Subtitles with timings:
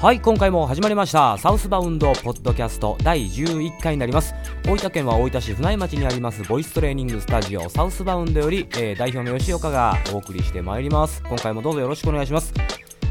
[0.00, 1.36] はい今回も始まりました。
[1.38, 4.32] サウスバウンドポッドキャスト第11回になります。
[4.64, 11.20] 大分県は大分市船井町にありますボイストレーニングスタジオサウスバウンドより、えー代表の吉岡がお送りしてまいります。
[11.24, 12.54] 今回もどうぞよろしくお願いします、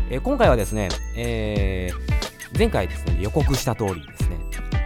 [0.09, 4.37] えー今回はですね、えー前回ですね予告した通りですね、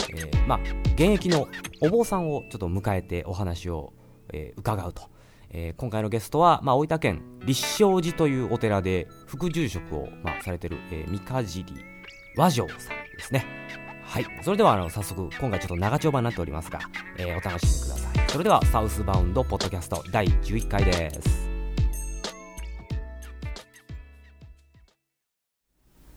[0.09, 0.59] えーまあ
[0.95, 1.47] 現役の
[1.81, 3.93] お坊さんをちょっと迎えてお話を、
[4.33, 5.10] えー伺うと。
[5.53, 11.65] えー今回のゲストは、まあ、大分県立正寺というお寺で副住職を、まあ、されてる、えー、三日尻
[12.37, 12.77] 和尚さん
[13.17, 13.45] ですね。
[14.03, 14.25] はい。
[14.43, 16.79] それではあの早速今回ちょっと長丁場になっておりますが、
[17.17, 18.29] えーお楽しみください。
[18.29, 21.49] それではサウスバウンドポッドキャスト第11回です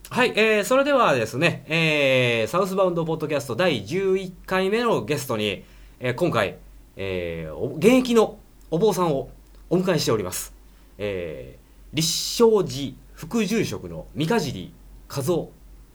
[0.09, 5.65] はい、えー、それではですね、えー、サウスバウンドポッドキャスト第11回目のゲストに、
[5.99, 6.57] えー今回、
[6.95, 8.37] えー現役の
[8.71, 9.29] お坊さんを
[9.69, 10.53] お迎えしております。
[10.97, 14.73] えー、立正寺副住職の三日尻
[15.09, 15.51] 和夫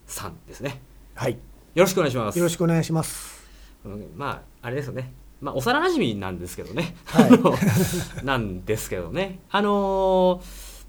[0.06, 0.80] さんですね。
[1.14, 1.38] はい、よ
[1.84, 2.38] ろしくお願いします。
[2.38, 3.44] よろしくお願いします。
[3.84, 5.12] うんまあ、あれですよね。
[5.40, 6.94] まあ、幼馴染なんですけどね。
[7.06, 7.30] はい
[8.24, 9.40] なんですけどね。
[9.50, 10.80] あのー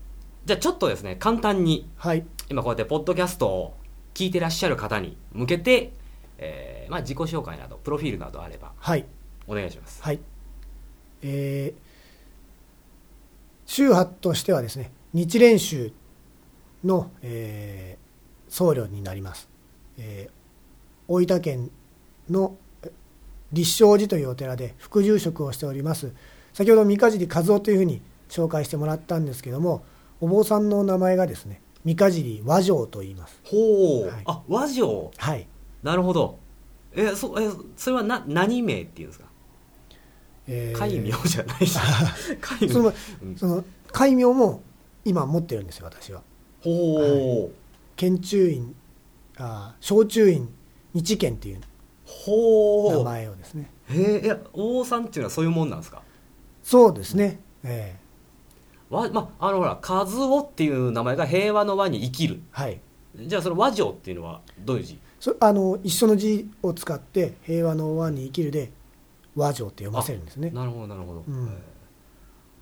[0.43, 3.77] じゃあちょっとですね、簡単に、はい、今こうやってポッドキャストを
[4.15, 5.93] 聞いてらっしゃる方に向けて、
[6.39, 9.05] えーまあ、自己紹介など、プロフィールなどあれば、はい、
[9.47, 10.01] お願いします。
[10.01, 10.19] はい。
[11.21, 11.81] えー、
[13.65, 15.91] 宗派としてはですね、日蓮宗
[16.83, 18.01] の、えー
[18.53, 19.47] 僧侶になります。
[19.97, 20.31] えー
[21.07, 21.71] 大分県
[22.29, 22.91] のえ
[23.53, 26.11] 立正寺というお寺で副住職をしております。
[26.53, 29.83] 先ほど三日尻和夫というふうに紹介してもらったんですけども、
[30.19, 33.39] お坊さんの名前がですね、三日尻和尚と言います。
[33.45, 35.11] ほう、はいあ、和尚。
[35.17, 35.47] はい。
[35.83, 36.37] なるほど。
[36.93, 39.30] え、そ、え、それはな、何名っていうんですか？
[40.47, 41.77] えー戒名じゃないし。
[42.41, 42.69] 戒名。
[42.73, 44.61] そのうんその戒名も
[45.05, 46.21] 今持ってるんですよ私は
[46.61, 47.55] ほう。
[47.95, 48.75] 県中院
[49.37, 50.47] あ小中院
[50.93, 51.61] 日県っていう名
[52.05, 53.03] ほう。
[53.03, 56.01] 前をですねへえ、いや、王さんっていうのはそういうもんなんですか？
[56.63, 62.41] そうですねええわ、ま、あのほら、和夫っていう名前が平和の和に生きる。
[62.51, 62.79] はい
[63.15, 64.97] じゃあその和尚っていうのはどういう字？
[65.19, 68.71] そあの一緒の字を使って平和の和に生きるで
[69.35, 70.49] 和尚って読ませるんですね。
[70.51, 71.47] なるほどなるほど、うん。
[71.47, 71.51] へ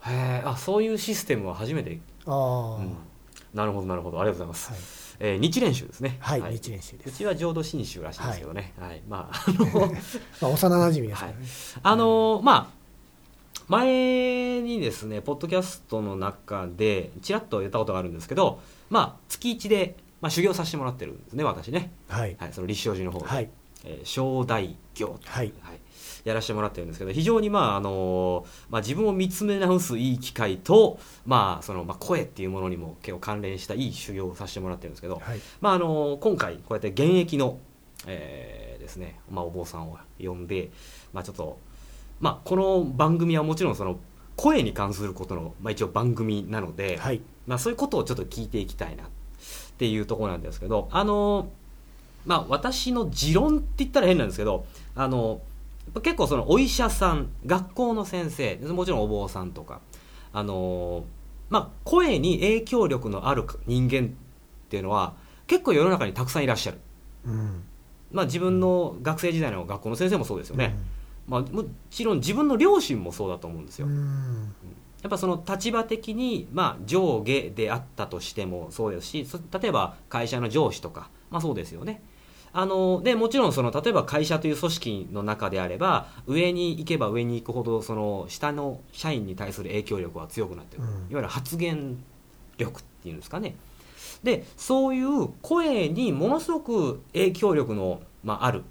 [0.07, 2.96] えあそういうシステムは初めて、ああ、うん。
[3.53, 4.19] なるほどなるほど。
[4.19, 6.18] ありがとうございます、はい、えー日蓮宗ですね。
[6.19, 7.09] はい日蓮宗です。
[7.09, 8.74] うちは浄土真宗らしいんですけどね。
[8.80, 9.88] はい、まああの
[10.41, 11.38] まあ、幼馴染ですからね、
[11.84, 12.80] あのまあ
[13.68, 18.59] 前にですねポッドキャストの中でちらっと言ったことがあるんですけど
[18.90, 22.36] まあ月一で、まあ、修行させてもらってるんですね私ね、はい。
[22.40, 23.50] はい、その立正寺の方で、はい。
[23.86, 25.30] えー正大行と。
[25.30, 25.53] はい
[26.24, 35.40] やらせてもらってるんですけど非常にまああのまあ、自分を見つめ直すいい機会と、まあそのまあ、声っていうものにも結構関連したいい修行をさせてもらってるんですけど、はい。
[35.62, 37.59] まあ、あの今回こうやって現役の、
[38.07, 38.59] えー
[38.90, 40.72] ですねまあ、お坊さんを呼んで、
[41.13, 41.59] まあ、ちょっと、
[42.19, 44.00] まあ、この番組はもちろんその
[44.36, 47.22] 声に関することの、まあ、一応番組なので、はい。
[47.46, 49.07] まあ、そういうことをちょっと聞いていきたいなっ
[49.78, 51.50] ていうところなんですけどあの、
[52.25, 54.66] まあ、私の持論って言ったら変なんですけど
[54.96, 55.41] あの
[56.01, 59.81] 結構そのお医者さん学校の先生もちろんお坊さんとか
[60.31, 61.05] あの、
[61.50, 64.09] まあ、声に影響力のある人間っ
[64.69, 65.16] ていうのは
[65.47, 66.79] 結構世の中にたくさんいらっしゃる、
[67.25, 67.63] うん。
[68.11, 70.75] まあ、自分の学生時代の学校の先生もそうですよね、
[71.27, 74.53] まあ、もちろん自分の両親もそうだと思うんですよ、うん。
[75.01, 82.01] やっぱその立場的に、まあ、上下であったとしてもそうですしそ例えば会社の上司とか、まあ、そうですよね
[82.52, 90.94] あのでもちろんその例えば会社という組織の中であれば上に行けば上に行くほどその下の社員に対する影響力は強くなってくる、うん。
[90.94, 92.04] いわゆる発言
[92.58, 93.56] 力っていうんですかね。
[94.24, 98.64] でそういう声にものすごく影響力の、まあ、ある、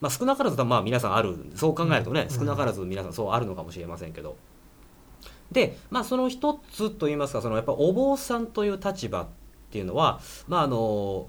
[0.00, 1.36] まあ、少なからずまあ皆さんある。
[1.54, 2.38] そう考えるとね、うん。
[2.38, 4.36] 少なからず皆さんそうあるのかもしれませんけど。
[5.52, 9.26] で、まあ、その一つといいますかそのやっぱお坊さんという立場っ
[9.70, 11.26] ていうのは、まああの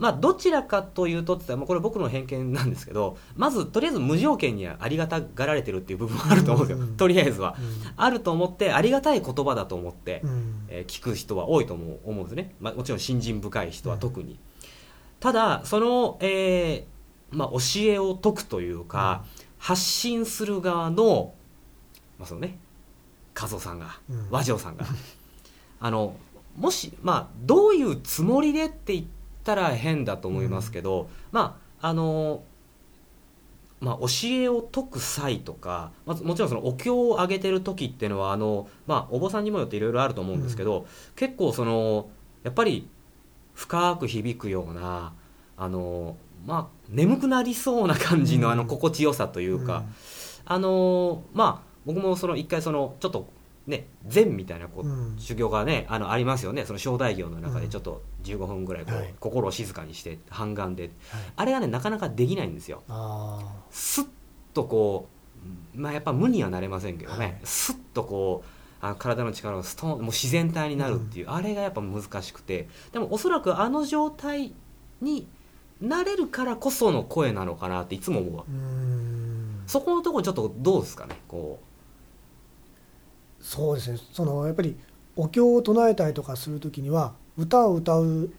[0.00, 6.96] まあ、どちらかというとって言ったらまあこれ僕の偏見なんですけどまずとりあえず無条件にはありがたがられてるっていう部分はあると思うんですよ、うん。
[6.96, 7.54] とりあえずは。
[7.58, 7.92] うん。
[7.96, 10.66] あると思ってありがたい言葉だと思って、うん。
[10.68, 14.38] えー聞く人は多いと思うんですね、まあ、もちろん信心深い人は特に、
[15.20, 19.24] ただその、えーまあ、教えを説くというか、
[19.58, 21.34] 発信する側の,、
[22.18, 22.58] まあそのね、
[23.38, 24.26] 和夫さんが、うん。
[24.30, 24.86] 和尚さんが。
[25.80, 26.14] あの
[26.56, 29.06] もし、まあ、どういうつもりでって言っ
[29.44, 32.42] たら変だと思いますけど、まああの
[33.80, 42.10] まあ、教えを説く際とか、まずもちろんそのお経をあげてる時っていうのはあの、まあ、お坊さんにもよっていろいろあると思うんですけど、結構その
[42.42, 42.88] やっぱり
[43.54, 45.14] 深く響くような
[45.56, 46.16] あの
[46.46, 49.84] まあ眠くなりそうな感じのあの心地よさというか、
[50.44, 53.28] あのまあ僕もその一回そのちょっと
[53.70, 55.16] ね禅みたいなこう、うん。
[55.18, 56.66] 修行がねあのありますよね。
[56.66, 59.14] その正代行の中でちょっと15分ぐらいこう、はい。
[59.18, 60.82] 心を静かにして半眼で。
[60.82, 60.92] はい。
[61.36, 62.82] あれがねなかなかできないんですよ。
[62.88, 63.40] あ
[63.70, 64.06] スッ
[64.52, 65.08] とこ
[65.74, 67.38] うまあやっぱ無にはなれませんけどね、はい。
[67.44, 72.68] スッとこうあの体の力をストーンもう自然体になるっていう、あれがやっぱ難しくて。
[72.92, 74.52] でもおそらくあの状態
[75.00, 75.28] に
[75.80, 78.44] なれるからこその声なのかなっていつも思う
[79.66, 81.60] そこのところちょっとどうですかねこ
[83.40, 83.98] そうですね。
[84.12, 84.76] そのやっぱり
[85.16, 88.30] お経を唱えたりとかする時には歌を歌う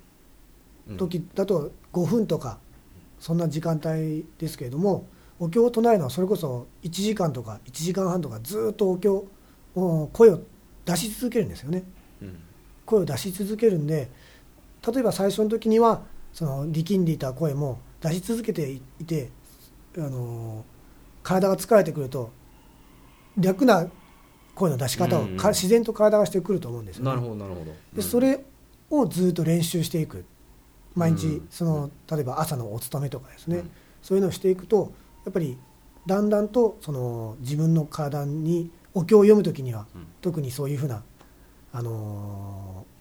[0.97, 2.59] 時だと5分とか
[3.19, 5.05] そんな時間帯ですけれども
[5.39, 9.25] お経を唱えるのはそれこそ1時間とか1時間半とかずっとお経
[9.75, 10.41] を声を
[10.85, 11.83] 出し続けるんですよね。
[12.21, 12.37] うん。
[12.85, 14.09] 声を出し続けるんで
[14.85, 16.01] 例えば最初の時には
[16.33, 19.29] その力んでいた声も出し続けていて
[19.97, 20.65] あの
[21.23, 22.31] 体が疲れてくると
[23.37, 23.87] 楽な
[24.55, 27.71] 声の出し方をか自然と体がしてくると思うんですよ、ね、なるほどなるほど。
[27.93, 28.43] でそれ
[28.89, 30.25] をずっと練習していく。
[30.93, 31.47] 毎日うん。
[31.49, 33.71] その例えば朝のお勤めとかですね、うん。
[34.01, 34.91] そういうのをしていくと
[35.25, 35.57] やっぱり
[36.05, 40.07] だんだんとその自分の体にお経を読む時にはうん。
[40.21, 41.03] 特にそういうふうな、
[41.71, 42.91] あのー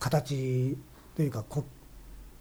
[0.00, 0.76] 形
[1.14, 1.62] というかこ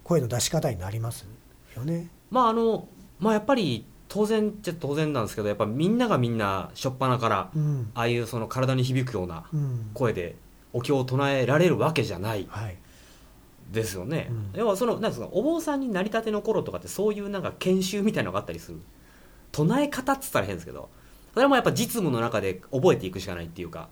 [0.04, 1.28] 声の出し方になります
[1.76, 2.08] よね。
[2.32, 2.88] まああの
[3.20, 7.92] まあやっぱり当然っちゃ当然なんですけどやっぱみんながみんな初っ端からうん。
[7.94, 9.92] ああいうその体に響くようなうん。
[9.94, 10.36] 声で
[10.74, 12.48] お経を唱えられるわけじゃない。
[12.50, 12.78] はい、
[13.72, 14.60] ですよね、うん。
[14.60, 18.82] 要はそのなんですかお坊さんになりたての頃とかってそういうなんか研修みたいなのがあったりする。
[19.52, 20.90] 唱え方っつったら変ですけど
[21.34, 23.90] それもやっぱ実務の中で覚えていくしかないっていうか。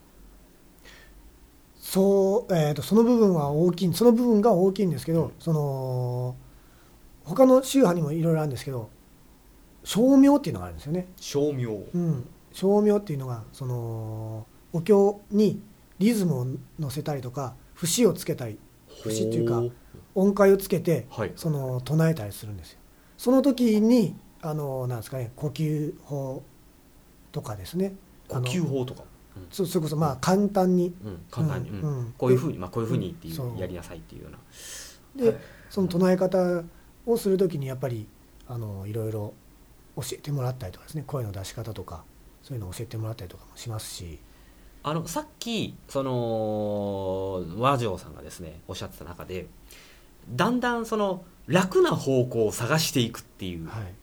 [1.80, 5.32] そう、えー、とその部分は大きいその部分が大きいんですけど、うん。
[5.40, 6.36] その
[7.24, 8.90] 他の宗派にもいろいろあるんですけど
[9.88, 11.08] 称名っていうのがあるんですよね。
[11.16, 11.66] 称名。
[11.66, 15.62] うん、称名っていうのがそのお経に
[15.98, 16.48] リズムを
[16.78, 18.60] 乗せたりとか節をつけたり
[19.02, 19.64] 節っていうか
[20.14, 21.32] 音階をつけてはい。
[21.38, 22.80] その唱えたりするんですよ。
[23.18, 26.44] その時にあのなんですかね呼吸法
[27.32, 27.96] とかですね。
[28.28, 29.04] 呼吸法とか、
[29.50, 30.94] そそれこそまあ簡単に。
[31.02, 31.80] うん、簡単に、うん。
[31.80, 31.98] うん。
[32.00, 33.58] うんこういうふうに、まあ、こういうふうにっていそうう。
[33.58, 34.38] やりなさいっていうような。
[35.16, 35.42] ではい。
[35.70, 36.66] その唱え方
[37.06, 38.06] をする時にやっぱり
[38.50, 39.34] あのいろいろ
[39.98, 42.04] 教えてもらったりとかですね声の出し方とか
[42.44, 44.20] そういうのを教えてもらったりとかもしますし。
[44.84, 49.48] あのさっきその和尚さんがですねおっしゃってた中で
[50.30, 53.94] だんだんその楽な方向を探していくっていう、はい。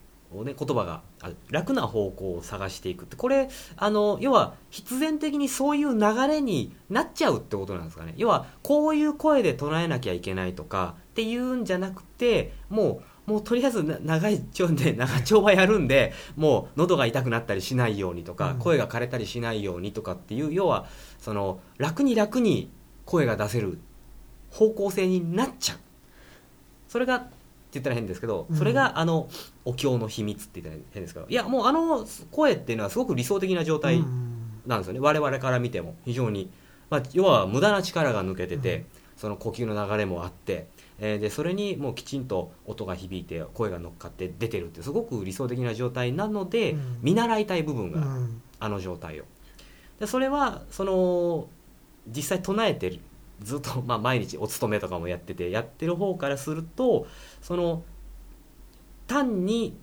[0.44, 1.36] ね、言葉がある。
[1.50, 8.14] 楽な方向を探していくってこれあの要は必然的にそういう流れになっちゃうってことなんですかね。
[8.16, 18.58] 要はこういう声で唱えなきゃいけないとかっていうんじゃなくてもうもうとりあえずな長い丁で長丁場やるんでもう喉が痛くなったりしないようにとか、うん。
[18.58, 20.86] 声が枯れたりしないようにとかっていう要は
[21.18, 22.70] その楽に楽に
[23.06, 23.78] 声が出せる
[24.50, 25.78] 方向性になっちゃう。
[26.88, 27.30] それがって
[27.72, 28.56] 言ったら変ですけど、うん。
[28.56, 29.28] それがあの
[29.64, 34.30] お経の秘密って言ったら変ですけどいやもうあの声っていうのはすごく理想的な状態うん。
[34.66, 36.50] なんですよね、我々から見ても非常に、
[36.88, 38.84] まあ、要は無駄な力が抜けてて、うん。
[39.16, 46.98] その呼吸の流れもあって、えーでそれにもうきちんと音が響いて声が乗っかって出てるってすごく理想的な状態なので、うん。
[47.02, 48.42] 見習いたい部分がある、うん。
[48.60, 49.24] あの状態を。
[49.98, 51.48] でそれはその
[52.06, 53.00] 実際唱えてる
[53.40, 57.06] ずっと、まあ、毎日お勤めとかもやっててやってる方からすると
[57.42, 57.82] その
[59.06, 59.76] 単に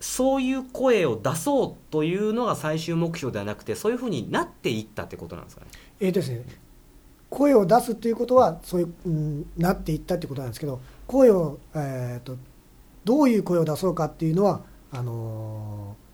[0.00, 5.68] そういう声を出そうというのが最終目標ではなくてそういうふうになっていったってことなんですかね？
[6.00, 6.44] えーとですね、
[7.34, 12.36] 声を出すっていうことはそういう、うん、なっていったってことなんですけど声を、えー、と
[13.04, 14.62] どういう声を出そうかっていうのは
[14.92, 16.04] あのー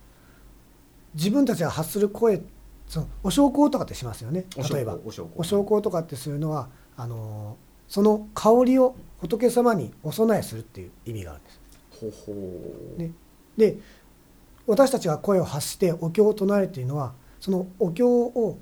[1.12, 2.40] 自分たちが発する声
[2.86, 4.96] そのお焼香とかってしますよね例えば。
[5.04, 11.60] お焼香とかってするのはあのーその香りを仏様にお供えするっていう意味があるんです。
[12.00, 12.32] ほほ
[12.96, 13.02] う。
[13.02, 13.10] ね。
[13.56, 13.78] で
[14.68, 18.58] 私たちが声を発してお経を唱えるっていうのはそのお経を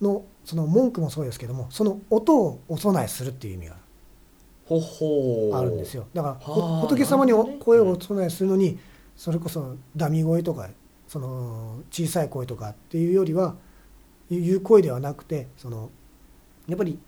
[0.00, 3.76] のその文句もそうですけどもその音をお供えするっていう意味が
[5.58, 6.06] あるんですよ。
[6.14, 8.78] だから仏様に声をお供えするのに
[9.16, 10.70] それこそダミ声とか
[11.08, 13.56] その小さい声とかっていうよりは
[14.30, 15.90] いう声ではなくてその
[16.68, 16.98] やっぱり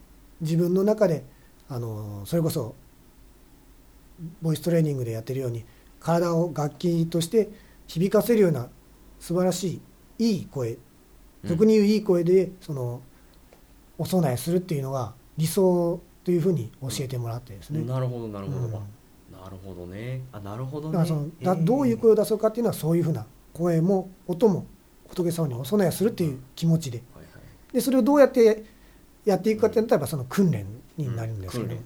[0.40, 1.24] 自分の中で
[1.68, 2.74] あのそれこそ
[4.42, 5.64] ボイストレーニングでやってるように
[6.00, 7.50] 体を楽器として
[7.86, 8.68] 響かせるような
[9.20, 9.80] 素晴らし
[10.18, 10.78] いいい声
[11.44, 13.00] 俗に言ういい声でその
[13.98, 17.82] お供えするっていうのが理想というふうに教えてもらってですね。
[17.84, 18.72] なるほどなるほど、うん。
[18.72, 18.78] な
[19.50, 20.22] るほどね。
[20.32, 20.98] あなるほどね。
[20.98, 24.66] だからそのだどういう声を出そうかっていうのはそういうふうな声も音も
[25.08, 27.02] 仏様にお供えするっていう気持ちで。
[27.72, 28.64] でそれをどうやって
[29.24, 31.80] やっていくかっていったらその訓練になるんですよね。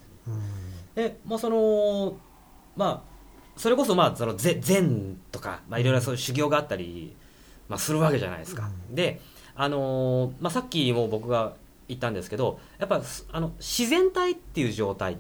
[0.95, 2.17] でまあその
[2.77, 3.17] まあ
[3.57, 7.15] それこそまあその禅禅とかまあいろいろそういう修行があったり、
[7.69, 9.21] まあ、するわけじゃないですか、うで
[9.57, 11.55] あのーまあ、さっきも僕が
[11.89, 15.19] 言ったんですけどやっぱすあの自然体っていう状態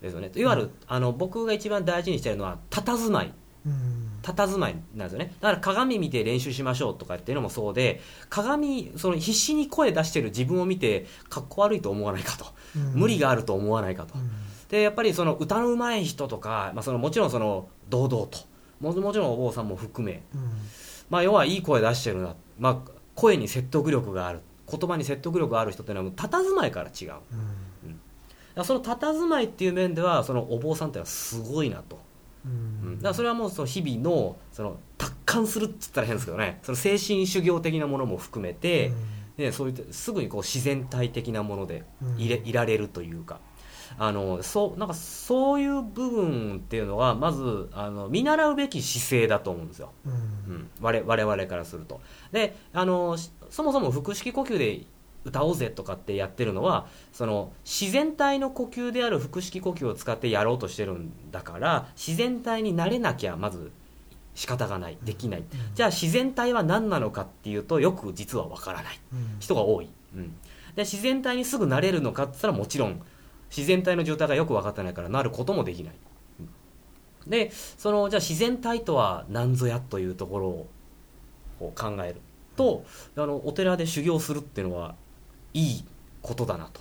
[0.00, 0.30] ですよね。
[0.34, 0.72] いわゆる、うん。
[0.86, 3.32] あの僕が一番大事にしてるのは佇まい。
[3.66, 4.08] うん。
[4.22, 12.92] 佇まいなんですよねだから鏡見て練習しましょうとかっていうのもそうで鏡その必死に声出してる自分を見てかっこ悪いと思わないかと、うん。
[12.94, 14.30] 無理があると思わないかと、うん。
[14.68, 18.38] でやっぱりその歌の上手い人とか、まあ、そのもちろんその堂々と。
[18.80, 20.50] ももちろんお坊さんも含め、うん。
[21.08, 24.40] まあ、要はいい声出してるな、まあ、声に説得力がある。
[24.70, 27.08] 言葉に説得力がある人っていうのはもう佇まいから違う。
[27.08, 27.20] だか
[27.84, 28.00] うん。
[28.54, 31.98] らその佇まいっていう面ではそのお坊さんっていうのはすごいなと、
[32.46, 32.92] ううん。
[32.94, 36.60] んだからそれはもうその日々のその達観するって言ったら変ですけどね。
[36.62, 38.92] その精神修行的なものも含めて、
[39.36, 42.20] ね、そういったすぐにこう自然体的なものでうん。
[42.20, 43.40] いれいられるというか
[43.98, 50.12] あのそうなんかそういう部分っていうのはまずあの見習うべき姿勢だと思うんですよ、うん。
[50.12, 50.14] う
[50.58, 52.00] ん、我我々からすると。
[52.32, 54.86] であのしそもそも腹式呼吸で
[55.24, 63.70] 歌おうぜとかってやってるのはその自然体の呼吸である腹式呼吸を使ってやろうとしてるんだから自然体になれなきゃまず
[64.34, 64.98] 仕方がない。
[65.02, 65.44] できない、
[65.74, 69.00] じゃあ自然体は何なのかっていうとよく実はわからない。
[69.12, 69.36] うん。
[69.38, 70.28] 人が多い、うん、
[70.74, 73.00] で自然体にすぐなれるのかって言ったらもちろん
[73.54, 75.94] 自然体の状態がよく分かってないからなることもできない、
[76.40, 76.48] うん
[77.26, 82.16] でそのじゃあ自然体とは何ぞやというところを考える
[82.56, 82.84] と
[83.16, 84.96] あのお寺で修行するっていうのは
[85.54, 85.84] いい
[86.20, 86.80] ことだなと。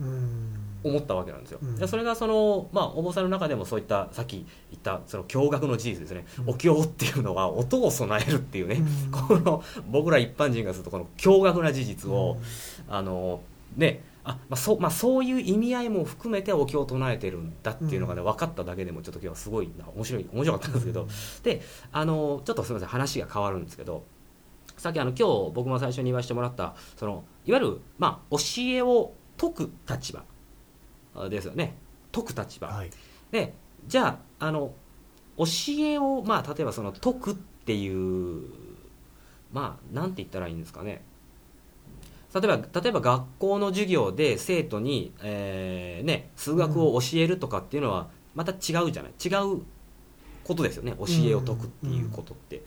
[0.00, 0.64] うん。
[0.82, 1.76] 思ったわけなんですよ、うん。
[1.76, 6.50] でそれがその、まあ、お坊さんの中でもそういったさっき言ったその驚愕の事実ですね、うん。
[6.50, 9.10] お経っていうのは音を備えるっていうね、うん。
[9.12, 12.38] この僕ら一般人がするとこの驚愕な事実を、
[12.88, 13.40] あの
[13.76, 21.06] ねあまあそうまあ、そういう意味合いも含めてお経を唱えてるんだっていうのがね、分かっただけでもちょっと今日はすごいな面白い面白かったんですけど、
[21.42, 21.60] で
[21.92, 24.04] あのちょっとすみません話が変わるんですけど
[24.78, 30.24] さっきあの今日僕も最初に言わせてもらったそのいわゆる、まあ、教えを解く立場
[31.14, 31.76] あですよね。
[32.10, 32.90] 解く立場、はい。
[33.30, 33.54] で
[33.86, 34.72] じゃああの
[35.36, 35.44] 教
[35.80, 38.48] えを、まあ、例えばその解くっていう
[39.52, 41.02] まあなんて言ったらいいんですかね
[42.34, 49.12] 例えば例えば学校の授業で生徒に、えーね、数学を教えるとかっていうのはまた違うじゃない？
[49.24, 49.62] 違う
[50.42, 50.94] ことですよね。
[50.98, 52.62] 教えを解くっていうことって、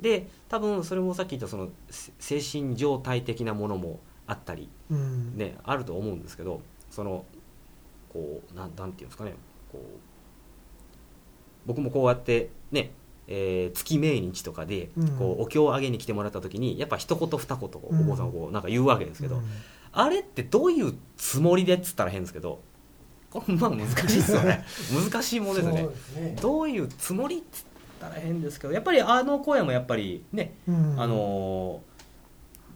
[0.00, 5.36] で多分それもさっき言ったそのせ精神状態的なものもあったりうん。
[5.36, 7.24] ね、あると思うんですけどその
[8.12, 9.34] こうなんなんていうんですかね。
[9.72, 9.82] こう
[11.66, 12.92] 僕もこうやってね、
[13.28, 15.08] えー月命日とかでうん。
[15.18, 18.06] こうお経をあげに来てもらった時にやっぱ一言二言おうん。
[18.06, 19.42] 坊さんがこうなんか言うわけですけど、うん。
[19.92, 22.60] あれってどういうつもりでっつったら変ですけど
[23.30, 24.64] これまあ難しいですよね。
[25.10, 25.82] 難しいものですよね。
[26.16, 26.36] ね。
[26.40, 27.64] どういうつもりっつっ
[28.00, 30.94] たら変ですけどやっぱりあの声もやっぱりねうん。
[31.00, 31.88] あのー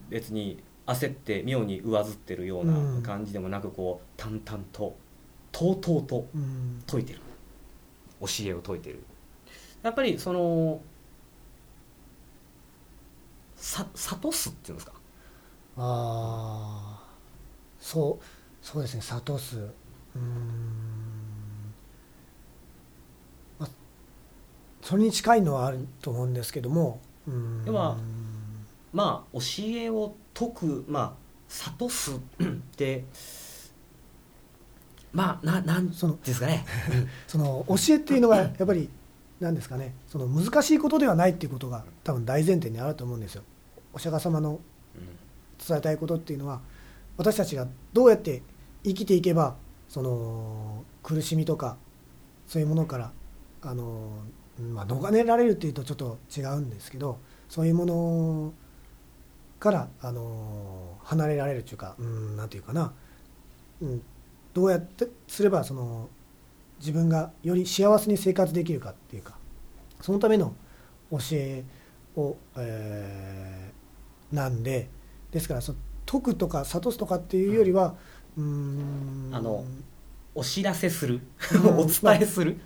[0.09, 3.01] 別に焦って妙に上ずってるようなうん。
[3.01, 4.95] 感じでもなくこう淡々と
[5.51, 6.83] とうとうとうん。
[6.85, 7.19] 説いてる。
[8.21, 9.03] 教えを説いてる
[9.83, 10.81] やっぱりその
[13.55, 14.93] さ諭すっていうんですか？
[15.77, 17.07] ああ
[17.79, 18.25] そう
[18.65, 21.73] そうですね諭すうーん、
[23.59, 23.69] まあ、
[24.81, 26.99] それに近いのはあると思うんですけども
[27.65, 27.97] では
[28.93, 32.11] まあ教えを説くまあ諭す
[32.41, 33.05] って
[35.11, 36.65] まあななんそのですかね、
[37.27, 38.89] その教えっていうのがやっぱり
[39.43, 39.93] 何ですかね。
[40.07, 43.43] その難しいことではないっていうことが多分大前提にあると思うんですよ。
[43.91, 44.59] お釈迦様の
[45.67, 46.61] 伝えたいことっていうのは
[47.17, 48.41] 私たちがどうやって
[48.83, 49.55] 生きていけば
[49.89, 51.77] その苦しみとか
[52.47, 53.11] そういうものから
[53.61, 54.09] あの、
[54.71, 57.19] まあ、逃れられるっていうとちょっと違うんですけど
[57.49, 58.53] そういうもの
[59.59, 62.93] からあの離れられるというかうんなんていうかな、
[63.81, 64.01] うん、
[64.53, 66.09] どうやってすればその
[66.83, 69.37] 自分がより幸せに生活できるかっていうか
[70.01, 70.53] そのための
[71.11, 71.63] 教え
[72.17, 73.83] を、えー
[74.33, 74.89] なんで
[75.31, 77.95] ですからその解くとか諭すとかっていうよりは
[78.35, 79.29] うーん。
[79.31, 79.63] あの
[80.35, 81.21] お知らせする。
[81.53, 81.77] うん。
[81.77, 82.59] お伝えする。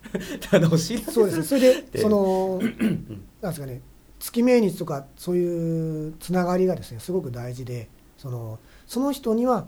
[0.50, 1.12] ただ お知らせする。
[1.12, 1.44] そうですね。
[1.44, 2.62] それででその
[3.44, 3.82] なんですかね
[4.20, 9.68] 月命日とかそういうつながりがですねすごく大事でそのその人には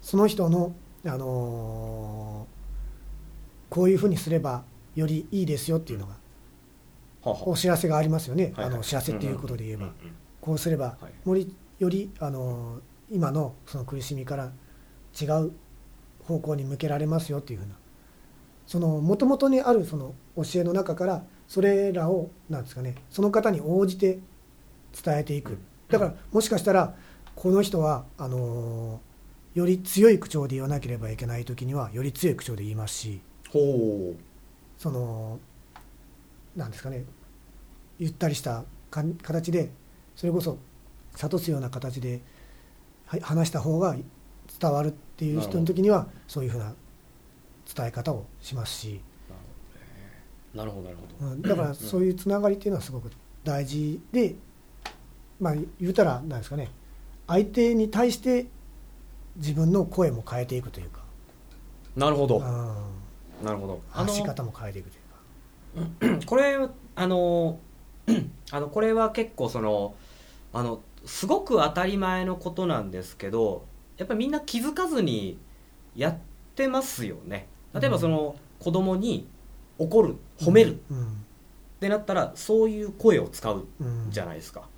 [0.00, 0.72] その人の、
[1.04, 2.57] あのー
[3.70, 6.14] こういうふうにすればよりいいですよっていうのが
[7.24, 9.90] お知らせがありますよね、あのお知らせっていうことで言えば、
[10.40, 14.52] こうすればはいよりよりあの今のその苦しみから
[15.20, 15.52] 違う
[16.24, 17.74] 方向に向けられますよっていうふうな。
[18.66, 24.18] その元々にあるその教えの中からそれらをなんですかねその方に応じて
[25.04, 25.58] 伝えていく。
[25.88, 26.94] だからもしかしたら
[27.34, 29.00] この人はあの
[29.54, 33.20] より強い口調で言わなければいけない時にはより強い口調で言いますし
[33.52, 34.14] ほ
[34.78, 35.38] その
[36.56, 37.04] なんですかね。
[37.98, 39.70] ゆったりしたか形で
[40.14, 40.58] それこそ
[41.16, 42.20] 諭すような形で
[43.06, 43.96] はい話した方が
[44.60, 46.74] 伝わるっていう人の時にはそういうふうな
[47.74, 49.00] 伝え方をしますし、
[50.54, 51.32] うなるほどなるほど。
[51.32, 53.10] うんだからそういうつながりっていうのはすごく
[53.44, 54.34] 大事で
[55.40, 56.70] まあ言うたらなんですかね。
[57.26, 58.46] 相手に対して
[59.36, 61.02] 自分の声も変えていくというか、
[61.96, 62.38] なるほど。
[62.38, 62.97] うん
[63.42, 63.80] なるほど。
[63.92, 65.00] あの方も変えていくとい
[66.10, 66.20] うか。
[66.26, 66.56] これ
[66.96, 67.58] あの
[68.50, 69.94] あのこれは結構その
[70.52, 73.64] あのすごく当たり前のことなんですけど
[73.96, 75.38] やっぱりみんな気づかずに
[75.94, 76.16] やっ
[76.54, 77.46] てますよね。
[77.74, 79.28] 例えばその、子供に
[79.78, 80.74] 怒る褒める。
[80.74, 81.24] っうん。
[81.80, 84.68] てなったらそういう声を使ううんじゃないですか。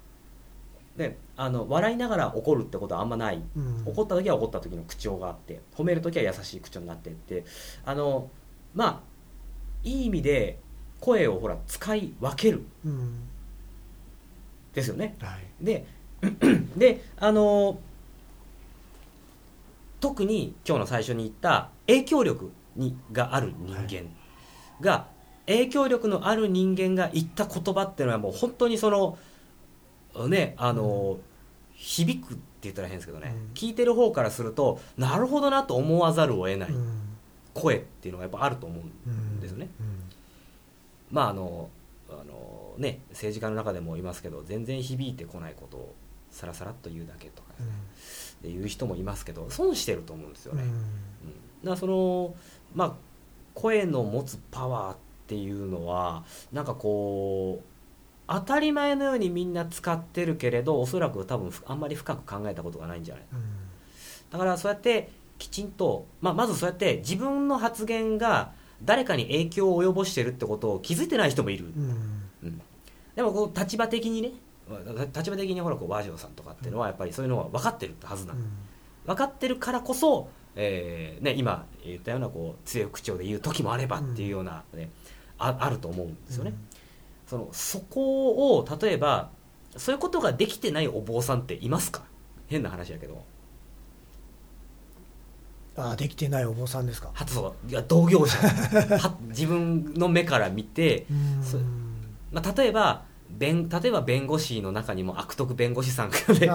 [0.96, 3.42] であの笑いながら怒るってことはあんまない。
[3.56, 3.82] うん。
[3.86, 7.44] 怒った時は怒った時の口調があって褒める時は優しい口調になってって
[7.86, 8.28] あの
[8.74, 9.00] まあ
[9.84, 10.58] いい意味で
[11.00, 12.62] 声をほら使い分ける。
[12.84, 13.14] うん
[14.72, 15.16] ですよね。
[15.20, 15.64] はい。
[15.64, 15.86] で
[16.76, 17.78] であの
[20.00, 24.10] 特に今日の最初に言った影響力にがある人間。
[24.80, 25.06] が、
[25.46, 29.18] 影響力のある人間が言った言葉っていうのはもう本当にその
[30.28, 31.18] ねあの、
[31.74, 33.52] 響くって言ったら変ですけどね、うん。
[33.54, 36.70] 聞いてる方からするとなるほどなと思わざるを得ない。
[36.70, 37.09] うん
[37.54, 39.68] 声っていうのがやっぱあると思うんですよね。
[41.10, 41.68] まああの
[42.08, 45.94] あのね政治家の中でもいますけど全然響いてこないことを
[46.30, 47.48] さらさらっと言うだけとか
[48.42, 50.62] で言う人もいますけど損してると思うんですよね。
[50.62, 50.70] うん。
[50.70, 52.34] だからその
[52.74, 52.92] まあ
[53.54, 57.64] 声の持つパワーっていうのはなんかこう
[58.28, 63.24] 当たり前のようにみんな使ってるけれどおそらく多分ふあんまり深く考えたことがないんじゃない。
[64.30, 68.52] だからそうやってきちんと、まあ、まずそうやって自分の発言が
[68.84, 72.62] 誰かに影響を及ぼしてるってことを気づいてない人もいる、うん。
[73.16, 74.30] でもこう立場的にね
[75.14, 78.40] 立場的にほらこう和尚さんとかっていうのはやっぱりそういうのは分かってるはずなの、
[79.06, 84.90] 分かってるからこそ、えーね、今言ったようなこう強い口調で言う時もあればっていうような、ね
[85.38, 86.52] ああると思うんですよね、
[87.26, 89.30] そのそこを例えば
[89.74, 92.02] そういうことができてないお坊さんっていますか？
[92.48, 93.24] 変な話やけど
[95.76, 97.10] ああできてないお坊さんですか？
[97.14, 98.36] はそういや同業者。
[98.98, 101.06] は自分の目から見て、
[101.42, 101.58] そ
[102.32, 106.48] まあ、例えば弁例えば弁護士の中にも悪徳弁護士さんがねこれ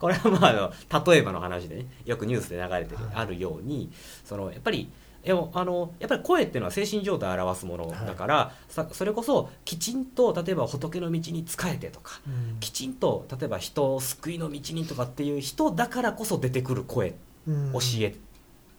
[0.00, 0.52] これはまああ
[0.92, 3.14] の例えばの話でねよくニュースで流れてるはい。
[3.16, 3.90] あるように
[4.24, 4.88] そのやっぱり
[5.24, 12.56] でもあのやっぱり声っていうのは精神状態を表すものだから、さそれこそきちんと例えば仏の道に仕えてとかうん。
[12.60, 17.16] きちんと例えば人を救いの道にとかっていう人だからこそ出てくる声
[17.48, 18.14] うん教え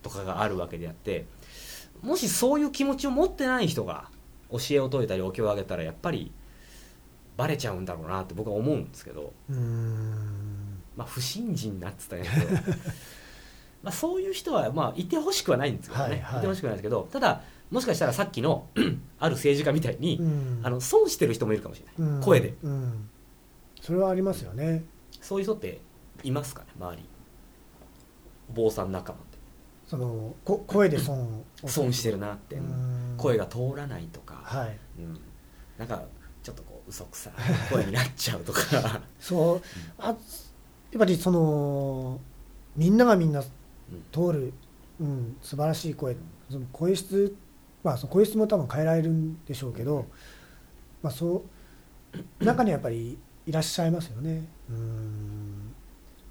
[0.01, 1.25] とかがあるわけであって
[2.01, 4.09] もしそういう気持ちを持ってない人が
[4.51, 6.31] 教えを説いたりお経をあげたらやっぱり
[7.35, 10.81] バレちゃうんだろうなって僕は思うんですけど、うん。
[10.95, 12.47] まあ、不信心なっつったんやけど
[13.83, 16.39] まあそういう人はまあいてほしくはないんですけどね、はいはい。
[16.39, 18.67] いてほしくはないですけどただもしかしたらさっきの
[19.19, 20.59] ある政治家みたいに、うん。
[20.63, 22.21] あの損してる人もいるかもしれない、うん。
[22.21, 22.55] 声で。
[22.63, 23.09] うん。
[23.81, 24.85] それはありますよね。
[25.21, 25.81] そういう人って
[26.23, 27.03] いますかね周り。
[28.49, 29.19] お坊さん仲間
[29.87, 33.15] そのこ声で損を損してるなって、うん。
[33.17, 34.77] 声が通らないとか、はい。
[34.99, 35.19] うん、
[35.77, 36.03] なんか
[36.43, 37.33] ちょっとこう嘘くさい。
[37.71, 39.01] 声になっちゃうとか。
[39.19, 39.61] そう。
[39.97, 40.17] あやっ
[40.99, 42.19] ぱりその
[42.75, 43.41] みんながみんな
[44.11, 44.53] 通る、
[44.99, 46.17] うん、素晴らしい声。
[46.49, 47.35] その声質
[47.83, 50.05] まあその声質も多分変えられるんでしょうけど、
[51.01, 51.43] まあ、そ
[52.41, 54.47] う中にはやっぱりいらっしゃいますよね。
[54.69, 55.73] うん。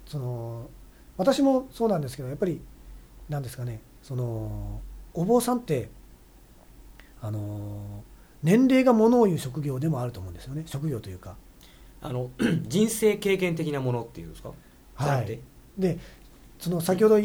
[0.05, 0.69] その
[1.17, 2.61] 私もそうなんですけどやっぱり
[3.29, 4.81] なんですかねその
[5.13, 5.89] お坊さんって
[7.21, 8.03] あの
[8.43, 10.63] 年齢がものを言う職業でもあると思うんですよね。
[10.65, 11.35] 職業というか。
[11.99, 12.29] あの
[12.67, 14.51] 人生経験的なものっていうんですか？
[14.99, 15.39] じゃなくて
[15.77, 15.97] で
[16.59, 17.23] その先ほどい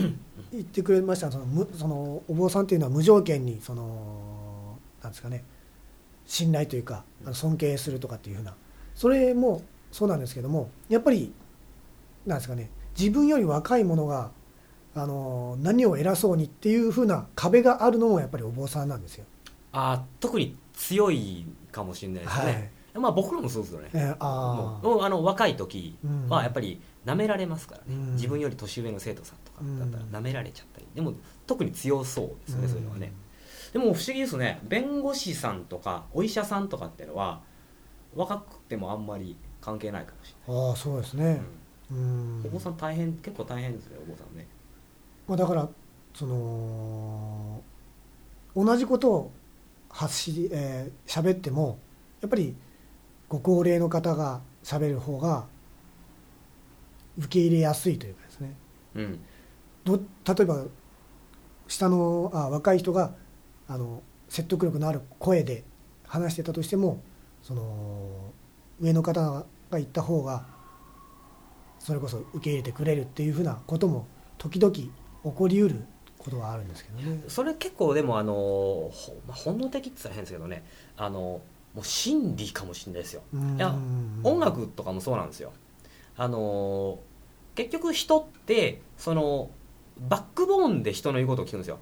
[0.51, 5.45] 言ってくれましたそのむそのお坊さんっていうのは無条件にそのなんですかね
[6.27, 8.55] 信頼というか尊敬するとかっていうふうな。
[8.95, 11.33] それもそうなんですけどもやっぱり
[12.27, 14.31] なんですかね自分より若い者が
[14.95, 19.25] あの何を偉そうにっていうふうな壁があるのもやっぱりお坊さんなんですよ。
[19.73, 25.97] あ特に強いかもしれないですね、はい、まあ僕らもそうですよね、えー、あもうあの若い時
[26.29, 30.87] はやっぱり舐められますからね、うん、自分より年上の生徒さんとかだったら舐められちゃったり。
[30.95, 31.15] でも
[31.47, 33.13] 特に強そうですね、そういうのはね。
[33.73, 34.61] でも不思議ですね。
[34.65, 37.41] 弁護士さんとかお医者さんとかっていうのは
[38.15, 40.69] 若くてもあんまり関係ないかもしれない。
[40.69, 41.41] ああそうですね、
[41.91, 44.47] うん、お坊さん大変結構大変ですねお坊さんね、
[45.27, 45.69] まあ、だから
[46.15, 47.63] その
[48.55, 49.33] 同じことを
[49.89, 51.79] 発し、えー、喋っても
[52.21, 52.55] やっぱり
[53.29, 55.47] ご高齢の方が喋る方が
[57.19, 58.55] 受け入れやすいというかですね、
[58.95, 59.21] うん、
[59.85, 60.65] ど例えば
[61.69, 63.15] 下のあ若い人が
[63.69, 65.65] あの説得力のある声で
[66.07, 67.03] 話してたとしても
[67.43, 68.33] その
[68.81, 70.45] 上の方が言った方が
[71.79, 74.07] それこそ受け入れてくれるっていうふうなことも
[74.39, 74.75] 時々
[75.25, 75.85] 起こりうる
[76.19, 77.23] ことはあるんですけどね。
[77.29, 78.91] それ結構でもあの
[79.29, 80.65] 本能的って言ったら変ですけどね。
[80.97, 81.41] あの
[81.75, 83.23] もう真理かもしれないですよ。
[83.57, 83.75] いや
[84.23, 85.53] 音楽とかもそうなんですよ。
[86.17, 86.99] あの
[87.55, 89.51] 結局人ってその
[89.99, 91.79] バックボーンで人の言うことを聞くんですよ。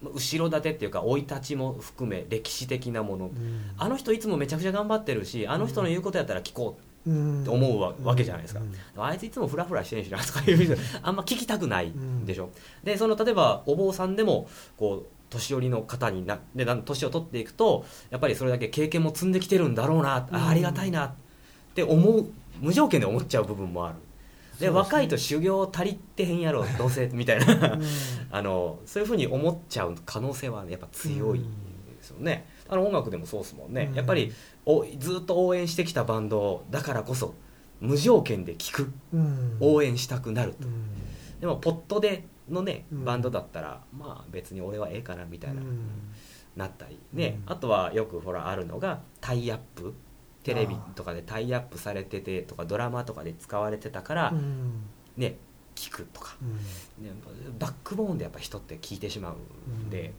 [0.00, 3.30] 後ろ盾っていうか生い立ちも含め歴史的なもの、
[3.78, 8.60] あの人いつもめちゃくちゃ頑張ってるしあの人の言うことやったら聞こうって思うわけじゃないですか、
[8.96, 11.92] あいついつもフラフラしてんしなとかいうあんま聞きたくない
[12.24, 12.50] でしょ、
[12.84, 21.12] でその例えばお坊さんでもこう年寄りの方になで年を取っていくとやっぱりそれだけ経験も積んできてるんだろうな、あありがたいなっ
[21.74, 22.26] て思う
[22.60, 23.96] 無条件で思っちゃう部分もある。
[24.58, 27.82] で、若いと修行足りてへんやろどうせみたいな、うん、
[28.30, 31.44] あのそういうふうに思っちゃう可能性は、ね、やっぱ強い
[31.98, 34.32] ですよね、あの音楽でもそうですもんね、うん、やっぱり
[34.64, 37.34] おずっと応援してきたバンドだからこそ
[37.80, 40.66] 無条件で聴く、うん、応援したくなると、
[41.40, 45.62] でもポットでのねバンドだったら、まあ別に俺はええかなみたいな、
[46.56, 49.94] なったりね、あとはよくほらあるのがタイアップ。
[50.44, 54.34] テレビとかでタイアップされててとかドラマとかで使われてたから、
[55.16, 55.36] ね
[55.74, 56.36] 聞くとか、
[56.98, 57.10] ね、
[57.58, 60.12] バックボーンでやっぱ人って聞いてしまうんで、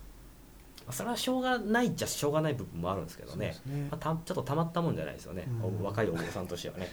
[0.92, 5.48] それはしょうがないっちゃしょうがない部分もあるんですけどね、ね、まあ、たちょっとたまったもんじゃないですよね、
[5.82, 6.88] 若いお坊さんとしてはね。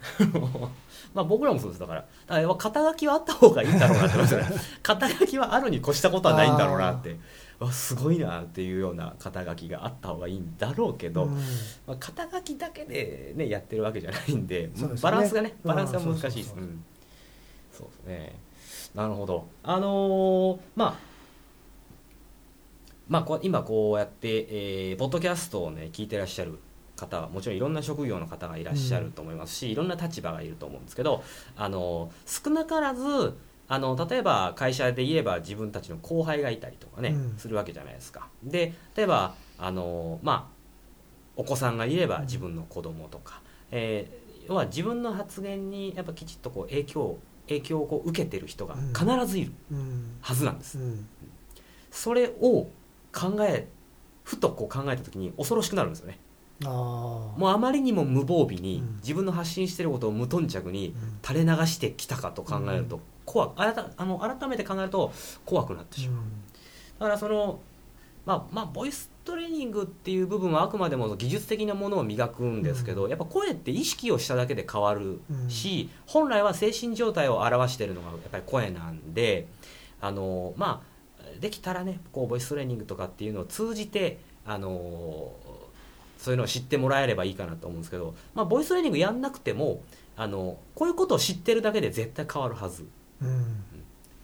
[1.12, 1.80] まあ僕らもそうです。
[1.80, 4.36] だからだから肩書きはあった方がいいんだろうなって
[4.82, 7.18] 肩書きはあるに越したことはないんだろうなって。
[7.58, 11.34] わすごいなっていうような肩書きがあった方がいいんだろうけど、うん、
[11.86, 16.54] まあ、肩書きだけで、ね、やってるわけじゃないんで、ね、バランスがねバランスが難しいです。
[17.70, 18.38] そうですね。
[18.94, 19.46] なるほど。
[19.62, 21.09] あのー、まあ
[23.10, 26.60] まあ、こ今こうやって、えー、ポッドキャストをね聞いてらっしゃる
[26.96, 31.24] 方はもちろんいろんな職業の方がいらっしゃると思いますし、うん、いろんな立場がいると思うんですけど
[31.56, 38.28] あの少なからずあの例えば会社で言えば自分たちの後輩がいたりとかね、うん、するわけじゃないですか。
[38.44, 40.60] で例えばあの、まあ、
[41.34, 43.42] お子さんがいれば自分の子供とか、
[43.72, 47.18] えー、要は自分の発言にやっぱきちっとこう影響
[47.48, 49.52] 影響をこう受けてる人が必ずいる
[50.20, 50.78] はずなんです。
[50.78, 50.84] うん。
[50.84, 51.08] うん、
[51.90, 52.68] それを
[53.12, 53.68] 考え
[54.24, 56.18] ふとこう考えた時に恐ろしくなるんですよね。
[56.62, 60.94] もうあまりにも無防備に自分の発信してることを無頓着に
[61.26, 65.10] 垂れ流してきたかと考えると怖あたあの改めて考えると
[65.46, 66.22] 怖くなってしまう、
[66.98, 67.60] だからその
[68.26, 79.46] まあまあボイストレーニングっていう部分はあくまでも技術的なものを磨くんですけど、やっぱ声って意識をしただけで変わるし、本来は精神状態を表しているのがやっぱり声なんで
[80.02, 80.89] あのまあ
[81.40, 85.32] できたらねこうボイストレーニングとかっていうのを通じてあの
[86.18, 89.82] そういうのを知ってもらえればいいかなと思うんですけど、まあ、ボイストレーニングやんなくても
[90.16, 92.86] あのこういうことを知ってるだけで絶対変わるはず、
[93.22, 93.56] うん、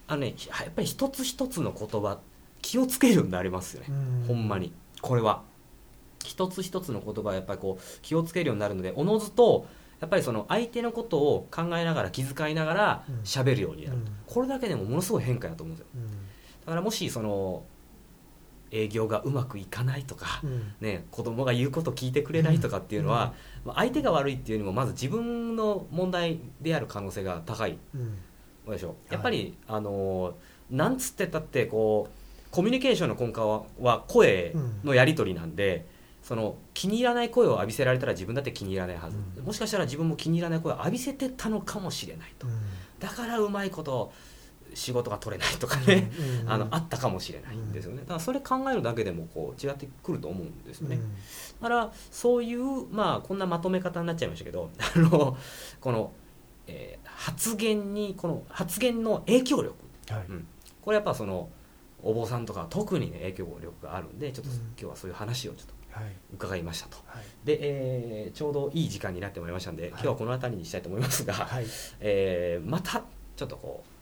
[0.06, 2.18] あのねやっぱり一つ一つの言葉
[2.60, 4.72] 気をつけるようになりますよね、うん、ほんまに。
[5.00, 5.42] これは。
[6.24, 9.66] 一つ一つの言葉はやっぱりこう気をつけるようになるのでおのずと
[10.00, 16.02] やっぱりその相手のことを考えながら気遣いながら喋るようになる、うん、これだけでもものすごい変化だと思うんですよ、
[16.66, 17.62] だからもしその
[18.70, 23.32] 営業がうまくいかないとか、うん、ね、子供が言うこと聞いてくれないとかっていうのは、
[23.64, 27.98] うん、相手が悪いっていうよりもまず自分の問題である可能性が高い、う
[28.70, 28.96] ん、でしょ？
[29.08, 30.34] やっぱり、はい、あの
[30.68, 34.52] なんつってたってこうコミュニケーションの根幹はは声
[34.82, 35.86] のやり取りなんで、
[36.22, 42.48] その気に入らない声を浴びせられたら自分だって気に入らないはず、もしかしたら自分も気に入らない声を浴びせてたのかもしれないと、
[42.98, 44.12] だからうまいこと
[44.76, 46.10] 仕事が取れないとかね、
[46.46, 48.02] あのあったかもしれないんですよね。
[48.02, 51.02] だからそれ考えるだけでもこう違ってくると思うんですよね、うん、
[51.62, 55.36] だからそういうまあこんなまとめ方になっちゃいましたけど あの
[55.80, 56.12] この、
[56.66, 59.74] えー、発言にこの発言の影響力。
[60.10, 60.26] はい。
[60.28, 60.46] うん、
[60.82, 61.48] これやっぱその
[62.02, 64.56] お坊さんとかは特にね影響力があるんでちょっとうん。
[64.56, 66.12] 今日はそういう話をちょっとはい。
[66.34, 66.98] 伺いましたと。
[67.06, 67.24] はい。
[67.46, 71.66] で、えーちょうどいい時間になってまいりましたんで、今日はこの辺りにしたいと思いますが、はい。
[72.00, 73.02] えーまた
[73.36, 73.95] ちょっとこう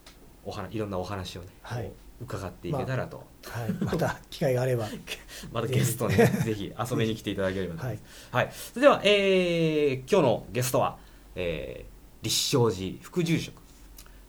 [0.45, 1.91] お話いろんなお話をね、はい。
[2.21, 4.89] 伺っていけたらと、はい、また 機会があれば。
[5.53, 6.73] またゲストにぜひ。
[6.91, 7.83] 遊びに来ていただければと。
[7.83, 8.29] 思います。
[8.31, 8.45] はい。
[8.45, 10.99] はい、それでは、えー今日のゲストは、
[11.35, 13.55] えー立正寺副住職、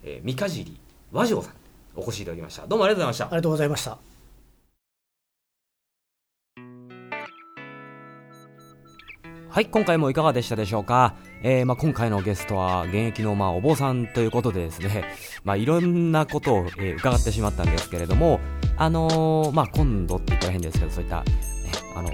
[0.04, 0.78] えー、三か尻
[1.14, 1.60] 和尚さんに
[1.96, 2.68] お越しいただきました。
[2.68, 3.26] どうもありがとうございました。
[3.26, 3.36] あり。
[3.38, 4.15] がとうございました
[9.56, 11.16] はい、今回もいかがでしたでしょうか？
[11.42, 15.06] えーまあ、今回のゲストは現役のまあお坊さんということでですね、
[15.46, 18.42] まあ、いろんなことを、えー伺ってしまったんですけれども、
[18.76, 21.32] あのーまあ、今度って言ったら変ですけど、そういった、ね、
[21.96, 22.10] あの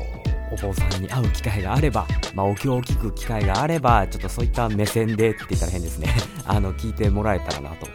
[0.52, 6.10] お坊さんに会う機会があれば、まあ、お経を聞く機会があれば、ちょっとそういった目線でって言ったら変ですね、
[6.46, 7.88] あの聞いてもらえたらなと。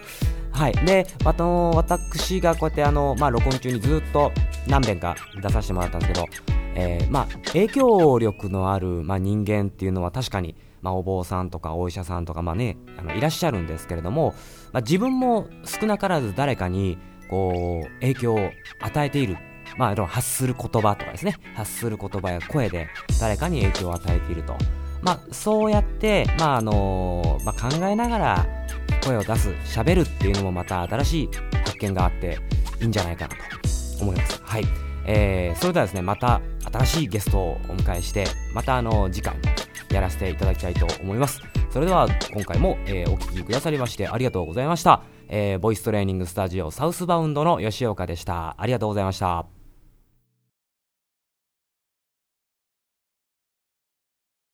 [0.51, 4.33] はい、で、あと私がこうやってあの、まあ、録音中にずっと
[4.67, 14.35] 何遍か出させてもらったんですけど、えーまあ、影響力のある、まあ、人間っていうのは確かに、まあ、お坊さんとかお医者さんとか、まあね、あのいらっしゃるんですけれども、
[14.73, 16.99] まあ、自分も少なからず誰かに
[17.31, 19.39] こう影響を与えている、
[19.79, 21.37] まあ、発する言葉とかですね。
[21.55, 22.89] 発する言葉や声で
[23.21, 24.55] 誰かに影響を与えていると、
[25.03, 28.47] まあ、そうやって、まああのまあ、考えながら
[29.03, 31.31] 声を出す喋るっていうのもまた新しい
[31.65, 32.39] 発見があって
[32.81, 33.43] いいんじゃないかなと
[34.03, 34.41] 思います。
[34.45, 34.86] はい。
[35.07, 36.41] えーそれではですねまた
[36.73, 39.37] 新しいゲストをお迎えしてまたあの次回
[39.91, 41.41] やらせていただきたいと思います。
[41.71, 48.55] それでは今回も、えーお聴きくださりましてありがとうございました、えーボイストレーニングスタジオサウスバウンドの吉岡でした。
[48.59, 49.56] ありがとうございました。